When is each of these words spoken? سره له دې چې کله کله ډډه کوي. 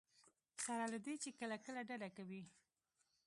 سره 0.63 0.85
له 0.93 0.99
دې 1.05 1.15
چې 1.23 1.29
کله 1.39 1.55
کله 1.65 1.81
ډډه 1.89 2.09
کوي. 2.17 2.43